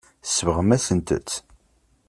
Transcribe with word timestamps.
Tsebɣem-asent-tt. 0.23 1.29